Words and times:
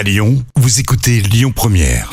À 0.00 0.02
Lyon, 0.02 0.42
vous 0.56 0.80
écoutez 0.80 1.20
Lyon 1.20 1.52
Première. 1.54 2.10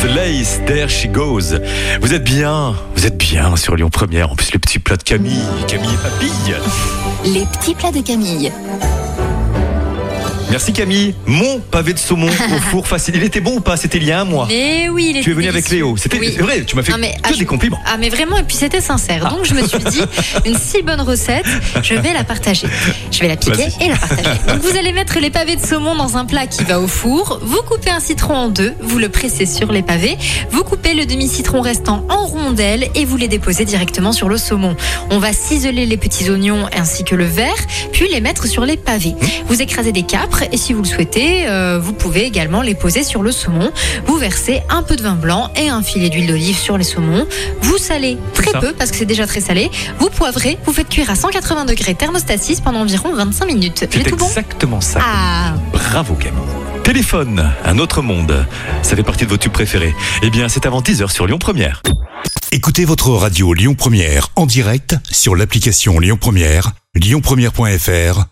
The 0.00 0.04
Lace, 0.04 0.58
There 0.66 0.88
She 0.88 1.06
Goes. 1.06 1.58
Vous 2.00 2.14
êtes 2.14 2.24
bien, 2.24 2.74
vous 2.96 3.04
êtes 3.04 3.18
bien 3.18 3.54
sur 3.56 3.76
Lyon 3.76 3.90
Première. 3.90 4.32
En 4.32 4.36
plus, 4.36 4.54
le 4.54 4.58
petit 4.58 4.78
plat 4.78 4.96
de 4.96 5.02
Camille, 5.02 5.44
Camille 5.68 5.92
et 5.92 5.96
Papille. 5.98 6.56
Les 7.26 7.44
petits 7.44 7.74
plats 7.74 7.92
de 7.92 8.00
Camille. 8.00 8.50
Merci 10.52 10.74
Camille. 10.74 11.14
Mon 11.24 11.60
pavé 11.60 11.94
de 11.94 11.98
saumon 11.98 12.28
au 12.28 12.58
four 12.70 12.86
facile. 12.86 13.16
Il 13.16 13.22
était 13.22 13.40
bon 13.40 13.56
ou 13.56 13.60
pas? 13.60 13.78
C'était 13.78 13.96
il 13.96 14.04
y 14.04 14.12
a 14.12 14.20
un 14.20 14.24
mois. 14.24 14.44
Mais 14.50 14.90
oui, 14.90 15.06
il 15.06 15.12
Tu 15.12 15.16
es 15.16 15.20
était 15.20 15.32
venu 15.32 15.48
avec. 15.48 15.70
Léo. 15.70 15.96
C'était 15.96 16.18
Oui. 16.18 16.36
vrai, 16.38 16.62
tu 16.66 16.76
m'as 16.76 16.82
fait 16.82 16.92
Non, 16.92 16.98
mais, 16.98 17.14
que 17.22 17.30
ah, 17.32 17.32
des 17.38 17.46
compliments. 17.46 17.78
Ah 17.86 17.96
mais 17.98 18.10
vraiment 18.10 18.36
et 18.36 18.42
puis 18.42 18.56
c'était 18.58 18.82
sincère. 18.82 19.30
Donc 19.30 19.46
je 19.46 19.54
me 19.54 19.66
suis 19.66 19.78
dit 19.78 20.02
une 20.44 20.58
si 20.58 20.82
bonne 20.82 21.00
recette, 21.00 21.46
je 21.82 21.94
vais 21.94 22.12
la 22.12 22.22
partager. 22.24 22.66
Je 23.10 23.18
vais 23.20 23.28
la 23.28 23.36
piquer 23.38 23.68
et 23.80 23.88
la 23.88 23.96
partager. 23.96 24.28
Donc 24.46 24.58
vous 24.60 24.76
allez 24.76 24.92
mettre 24.92 25.18
les 25.20 25.30
pavés 25.30 25.56
de 25.56 25.64
saumon 25.64 25.94
dans 25.96 26.18
un 26.18 26.26
plat 26.26 26.46
qui 26.46 26.64
va 26.64 26.80
au 26.80 26.86
four. 26.86 27.40
Vous 27.42 27.62
coupez 27.66 27.88
un 27.88 28.00
citron 28.00 28.34
en 28.34 28.48
deux, 28.50 28.74
vous 28.82 28.98
le 28.98 29.08
pressez 29.08 29.46
sur 29.46 29.72
les 29.72 29.82
pavés. 29.82 30.18
Vous 30.50 30.64
coupez 30.64 30.92
le 30.92 31.06
demi-citron 31.06 31.62
restant 31.62 32.04
en 32.10 32.26
rondelles 32.26 32.90
et 32.94 33.06
vous 33.06 33.16
les 33.16 33.28
déposez 33.28 33.64
directement 33.64 34.12
sur 34.12 34.28
le 34.28 34.36
saumon. 34.36 34.76
On 35.08 35.18
va 35.18 35.32
ciseler 35.32 35.86
les 35.86 35.96
petits 35.96 36.28
oignons 36.28 36.66
ainsi 36.76 37.04
que 37.04 37.14
le 37.14 37.24
verre, 37.24 37.54
puis 37.92 38.06
les 38.12 38.20
mettre 38.20 38.46
sur 38.46 38.66
les 38.66 38.76
pavés. 38.76 39.14
Vous 39.46 39.62
écrasez 39.62 39.92
des 39.92 40.02
capres 40.02 40.41
et 40.50 40.56
si 40.56 40.72
vous 40.72 40.82
le 40.82 40.88
souhaitez, 40.88 41.46
euh, 41.48 41.78
vous 41.78 41.92
pouvez 41.92 42.24
également 42.24 42.62
les 42.62 42.74
poser 42.74 43.04
sur 43.04 43.22
le 43.22 43.32
saumon. 43.32 43.70
Vous 44.06 44.16
versez 44.16 44.62
un 44.68 44.82
peu 44.82 44.96
de 44.96 45.02
vin 45.02 45.14
blanc 45.14 45.50
et 45.56 45.68
un 45.68 45.82
filet 45.82 46.08
d'huile 46.08 46.26
d'olive 46.26 46.56
sur 46.56 46.76
les 46.78 46.84
saumons. 46.84 47.26
Vous 47.62 47.78
salez 47.78 48.18
très 48.34 48.58
peu 48.58 48.72
parce 48.72 48.90
que 48.90 48.96
c'est 48.96 49.04
déjà 49.04 49.26
très 49.26 49.40
salé. 49.40 49.70
Vous 49.98 50.10
poivrez, 50.10 50.58
vous 50.64 50.72
faites 50.72 50.88
cuire 50.88 51.10
à 51.10 51.14
180 51.14 51.66
degrés 51.66 51.94
thermostat 51.94 52.38
6 52.38 52.60
pendant 52.60 52.80
environ 52.80 53.14
25 53.14 53.46
minutes. 53.46 53.86
C'est 53.90 54.02
tout 54.02 54.16
bon 54.16 54.26
exactement 54.26 54.80
ça. 54.80 55.00
Ah, 55.02 55.54
Bravo 55.72 56.14
Camille. 56.14 56.40
Téléphone, 56.82 57.52
un 57.64 57.78
autre 57.78 58.02
monde. 58.02 58.44
Ça 58.82 58.96
fait 58.96 59.02
partie 59.02 59.24
de 59.24 59.30
vos 59.30 59.36
tubes 59.36 59.52
préférés. 59.52 59.94
Eh 60.22 60.30
bien, 60.30 60.48
c'est 60.48 60.66
avant 60.66 60.80
10h 60.80 61.10
sur 61.10 61.26
Lyon 61.26 61.38
Première. 61.38 61.82
Écoutez 62.50 62.84
votre 62.84 63.10
radio 63.10 63.54
Lyon 63.54 63.74
Première 63.74 64.28
en 64.36 64.46
direct 64.46 64.96
sur 65.10 65.36
l'application 65.36 65.98
Lyon 65.98 66.18
Première, 66.20 66.72
lyonpremière.fr 66.94 68.31